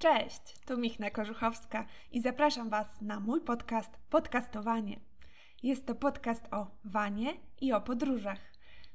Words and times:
Cześć, 0.00 0.58
tu 0.66 0.78
Michna 0.78 1.10
Korzuchowska 1.10 1.86
i 2.12 2.20
zapraszam 2.20 2.70
Was 2.70 3.00
na 3.00 3.20
mój 3.20 3.40
podcast 3.40 3.90
Podcastowanie. 4.10 5.00
Jest 5.62 5.86
to 5.86 5.94
podcast 5.94 6.44
o 6.52 6.66
wanie 6.84 7.34
i 7.60 7.72
o 7.72 7.80
podróżach. 7.80 8.38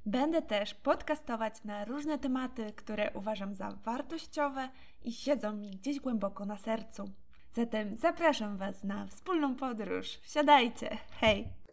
Będę 0.06 0.42
też 0.42 0.74
podcastować 0.74 1.64
na 1.64 1.86
różne 1.86 2.20
tematy, 2.20 2.74
które 2.76 3.12
uważam 3.14 3.56
za 3.56 3.72
wartościowe 3.72 4.70
i 5.04 5.12
siedzą 5.12 5.54
mi 5.54 5.72
gdzieś 5.72 6.00
głęboko 6.00 6.46
na 6.46 6.58
sercu. 6.58 7.06
Zatem 7.54 7.98
zapraszam 7.98 8.58
Was 8.58 8.84
na 8.84 9.08
wspólną 9.08 9.56
podróż. 9.56 10.08
Wsiadajcie! 10.08 10.98
Hej! 11.20 11.65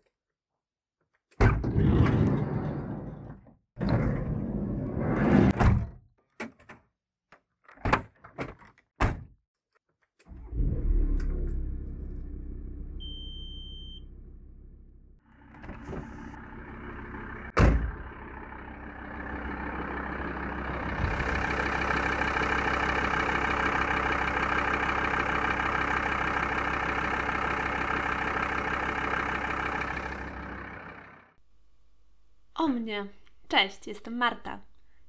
O 32.55 32.69
mnie! 32.69 33.07
Cześć, 33.49 33.87
jestem 33.87 34.17
Marta. 34.17 34.61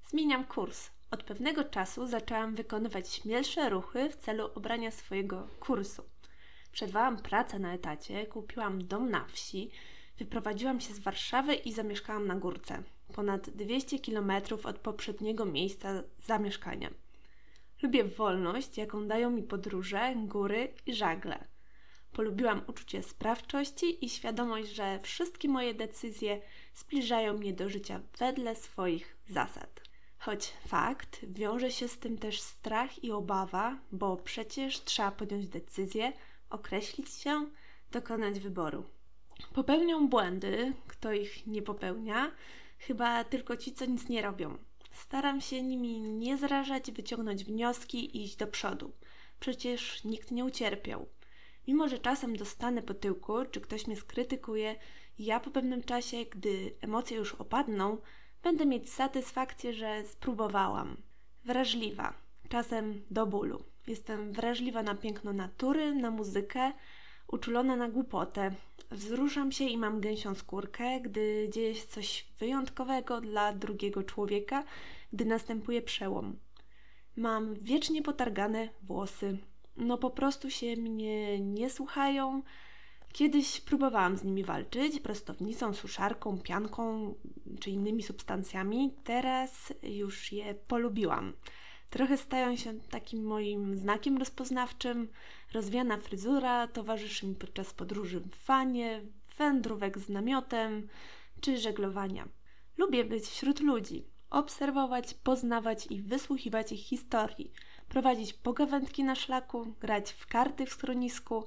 Zmieniam 0.05 0.45
kurs. 0.45 0.89
Od 1.11 1.23
pewnego 1.23 1.63
czasu 1.63 2.07
zaczęłam 2.07 2.55
wykonywać 2.55 3.13
śmielsze 3.13 3.70
ruchy 3.70 4.09
w 4.09 4.15
celu 4.15 4.49
obrania 4.55 4.91
swojego 4.91 5.48
kursu. 5.59 6.03
Przerwałam 6.71 7.17
pracę 7.17 7.59
na 7.59 7.73
etacie, 7.73 8.26
kupiłam 8.26 8.87
dom 8.87 9.09
na 9.09 9.26
wsi, 9.26 9.71
wyprowadziłam 10.18 10.81
się 10.81 10.93
z 10.93 10.99
Warszawy 10.99 11.55
i 11.55 11.73
zamieszkałam 11.73 12.27
na 12.27 12.35
górce, 12.35 12.84
ponad 13.15 13.49
200 13.49 13.99
km 13.99 14.31
od 14.63 14.79
poprzedniego 14.79 15.46
miejsca 15.46 16.03
zamieszkania. 16.23 16.90
Lubię 17.81 18.03
wolność, 18.03 18.77
jaką 18.77 19.07
dają 19.07 19.29
mi 19.29 19.43
podróże, 19.43 20.13
góry 20.15 20.73
i 20.85 20.93
żagle. 20.93 21.52
Polubiłam 22.13 22.61
uczucie 22.67 23.03
sprawczości 23.03 24.05
i 24.05 24.09
świadomość, 24.09 24.69
że 24.69 24.99
wszystkie 25.03 25.49
moje 25.49 25.73
decyzje 25.73 26.41
zbliżają 26.75 27.33
mnie 27.33 27.53
do 27.53 27.69
życia 27.69 28.01
wedle 28.19 28.55
swoich 28.55 29.17
zasad. 29.27 29.81
Choć 30.17 30.53
fakt, 30.67 31.19
wiąże 31.23 31.71
się 31.71 31.87
z 31.87 31.99
tym 31.99 32.17
też 32.17 32.41
strach 32.41 33.03
i 33.03 33.11
obawa, 33.11 33.79
bo 33.91 34.17
przecież 34.17 34.84
trzeba 34.84 35.11
podjąć 35.11 35.47
decyzję, 35.47 36.13
określić 36.49 37.09
się, 37.13 37.47
dokonać 37.91 38.39
wyboru. 38.39 38.84
Popełnią 39.53 40.07
błędy, 40.07 40.73
kto 40.87 41.13
ich 41.13 41.47
nie 41.47 41.61
popełnia, 41.61 42.31
chyba 42.79 43.23
tylko 43.23 43.57
ci, 43.57 43.73
co 43.73 43.85
nic 43.85 44.09
nie 44.09 44.21
robią. 44.21 44.57
Staram 44.91 45.41
się 45.41 45.61
nimi 45.61 45.99
nie 45.99 46.37
zrażać, 46.37 46.91
wyciągnąć 46.91 47.43
wnioski 47.43 48.17
i 48.17 48.23
iść 48.23 48.35
do 48.35 48.47
przodu. 48.47 48.91
Przecież 49.39 50.03
nikt 50.03 50.31
nie 50.31 50.45
ucierpiał. 50.45 51.07
Mimo, 51.67 51.87
że 51.87 51.99
czasem 51.99 52.35
dostanę 52.35 52.81
po 52.81 52.93
tyłku, 52.93 53.33
czy 53.51 53.61
ktoś 53.61 53.87
mnie 53.87 53.95
skrytykuje, 53.95 54.75
ja 55.19 55.39
po 55.39 55.51
pewnym 55.51 55.83
czasie, 55.83 56.25
gdy 56.25 56.73
emocje 56.81 57.17
już 57.17 57.35
opadną, 57.35 57.97
będę 58.43 58.65
mieć 58.65 58.93
satysfakcję, 58.93 59.73
że 59.73 60.03
spróbowałam. 60.05 60.97
Wrażliwa, 61.45 62.13
czasem 62.49 63.01
do 63.11 63.25
bólu. 63.25 63.63
Jestem 63.87 64.34
wrażliwa 64.34 64.84
na 64.84 64.95
piękno 64.95 65.34
natury, 65.34 65.95
na 65.95 66.11
muzykę, 66.11 66.72
uczulona 67.28 67.75
na 67.75 67.89
głupotę. 67.89 68.51
Wzruszam 68.91 69.51
się 69.51 69.66
i 69.66 69.78
mam 69.78 70.01
gęsią 70.01 70.35
skórkę, 70.35 71.01
gdy 71.01 71.50
dzieje 71.53 71.75
się 71.75 71.88
coś 71.88 72.28
wyjątkowego 72.40 73.22
dla 73.22 73.53
drugiego 73.53 74.03
człowieka, 74.03 74.63
gdy 75.13 75.25
następuje 75.25 75.81
przełom. 75.81 76.40
Mam 77.16 77.56
wiecznie 77.56 78.02
potargane 78.02 78.69
włosy, 78.81 79.38
no 79.78 79.97
po 79.97 80.09
prostu 80.09 80.50
się 80.50 80.78
mnie 80.78 81.39
nie 81.39 81.69
słuchają. 81.69 82.44
Kiedyś 83.13 83.61
próbowałam 83.61 84.17
z 84.17 84.23
nimi 84.23 84.44
walczyć 84.44 85.00
prostownicą, 85.00 85.73
suszarką, 85.73 86.38
pianką 86.38 87.13
czy 87.59 87.69
innymi 87.69 88.03
substancjami. 88.03 88.94
Teraz 89.03 89.73
już 89.84 90.31
je 90.31 90.56
polubiłam. 90.56 91.34
Trochę 91.89 92.17
stają 92.17 92.56
się 92.56 92.79
takim 92.79 93.23
moim 93.23 93.78
znakiem 93.78 94.17
rozpoznawczym. 94.17 95.07
Rozwiana 95.53 95.97
fryzura 95.97 96.67
towarzyszy 96.67 97.28
mi 97.28 97.35
podczas 97.35 97.73
podróży 97.73 98.19
w 98.19 98.45
wanie, 98.45 99.01
wędrówek 99.38 100.00
z 100.00 100.09
namiotem 100.09 100.88
czy 101.41 101.57
żeglowania. 101.57 102.28
Lubię 102.78 103.05
być 103.05 103.23
wśród 103.23 103.59
ludzi, 103.59 104.05
obserwować, 104.29 105.13
poznawać 105.13 105.88
i 105.90 106.01
wysłuchiwać 106.01 106.72
ich 106.72 106.79
historii 106.79 107.51
prowadzić 107.94 108.34
pogawędki 108.34 109.04
na 109.04 109.16
szlaku, 109.16 109.76
grać 109.80 110.12
w 110.12 110.28
karty 110.28 110.66
w 110.66 110.74
schronisku, 110.74 111.44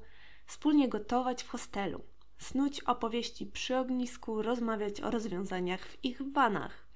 wspólnie 0.46 0.88
gotować 0.88 1.42
w 1.42 1.48
hostelu, 1.48 2.04
snuć 2.38 2.80
opowieści 2.80 3.46
przy 3.46 3.76
ognisku, 3.76 4.42
rozmawiać 4.42 5.00
o 5.00 5.10
rozwiązaniach 5.10 5.86
w 5.86 6.04
ich 6.04 6.32
vanach. 6.32 6.86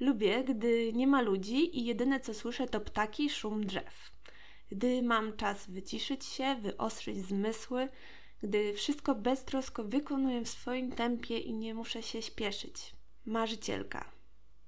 Lubię, 0.00 0.44
gdy 0.44 0.92
nie 0.92 1.06
ma 1.06 1.20
ludzi 1.20 1.78
i 1.78 1.84
jedyne 1.84 2.20
co 2.20 2.34
słyszę 2.34 2.66
to 2.66 2.80
ptaki 2.80 3.24
i 3.24 3.30
szum 3.30 3.66
drzew. 3.66 4.12
Gdy 4.70 5.02
mam 5.02 5.36
czas 5.36 5.70
wyciszyć 5.70 6.24
się, 6.24 6.54
wyostrzyć 6.54 7.18
zmysły, 7.18 7.88
gdy 8.42 8.74
wszystko 8.74 9.14
beztrosko 9.14 9.84
wykonuję 9.84 10.44
w 10.44 10.48
swoim 10.48 10.92
tempie 10.92 11.38
i 11.38 11.54
nie 11.54 11.74
muszę 11.74 12.02
się 12.02 12.22
śpieszyć. 12.22 12.92
Marzycielka. 13.26 14.19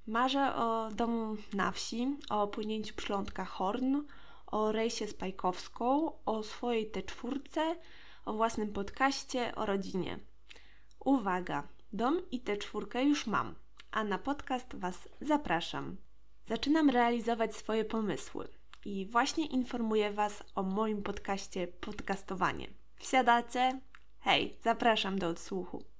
Marzę 0.06 0.54
o 0.54 0.88
domu 0.90 1.36
na 1.52 1.72
wsi, 1.72 2.16
o 2.30 2.46
płynięciu 2.46 2.94
przylądka 2.94 3.44
Horn, 3.44 3.96
o 4.46 4.72
rejsie 4.72 5.06
z 5.06 5.14
Pajkowską, 5.14 6.12
o 6.26 6.42
swojej 6.42 6.90
te 6.90 7.02
czwórce, 7.02 7.76
o 8.24 8.32
własnym 8.32 8.72
podcaście, 8.72 9.54
o 9.54 9.66
rodzinie. 9.66 10.18
Uwaga, 11.04 11.68
dom 11.92 12.20
i 12.30 12.40
tę 12.40 12.56
czwórkę 12.56 13.04
już 13.04 13.26
mam, 13.26 13.54
a 13.90 14.04
na 14.04 14.18
podcast 14.18 14.74
Was 14.74 15.08
zapraszam. 15.20 15.96
Zaczynam 16.46 16.90
realizować 16.90 17.56
swoje 17.56 17.84
pomysły 17.84 18.48
i 18.84 19.06
właśnie 19.06 19.46
informuję 19.46 20.12
Was 20.12 20.42
o 20.54 20.62
moim 20.62 21.02
podcaście 21.02 21.66
Podcastowanie. 21.66 22.68
Wsiadacie? 22.96 23.80
Hej, 24.20 24.56
zapraszam 24.62 25.18
do 25.18 25.28
odsłuchu. 25.28 25.91